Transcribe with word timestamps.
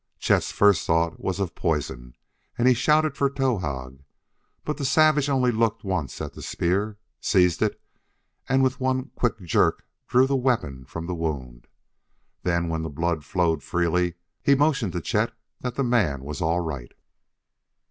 Chet's 0.17 0.51
first 0.51 0.87
thought 0.87 1.19
was 1.19 1.39
of 1.39 1.53
poison, 1.53 2.15
and 2.57 2.67
he 2.67 2.73
shouted 2.73 3.15
for 3.15 3.29
Towahg. 3.29 3.99
But 4.65 4.77
the 4.77 4.83
savage 4.83 5.29
only 5.29 5.51
looked 5.51 5.83
once 5.83 6.19
at 6.21 6.33
the 6.33 6.41
spear, 6.41 6.97
seized 7.19 7.61
it 7.61 7.79
and 8.49 8.63
with 8.63 8.79
one 8.79 9.11
quick 9.13 9.39
jerk 9.41 9.85
drew 10.07 10.25
the 10.25 10.35
weapon 10.35 10.85
from 10.85 11.05
the 11.05 11.13
wound; 11.13 11.67
then, 12.41 12.67
when 12.67 12.81
the 12.81 12.89
blood 12.89 13.23
flowed 13.23 13.61
freely, 13.61 14.15
he 14.41 14.55
motioned 14.55 14.93
to 14.93 15.01
Chet 15.01 15.33
that 15.59 15.75
the 15.75 15.83
man 15.83 16.23
was 16.23 16.41
all 16.41 16.61
right. 16.61 16.95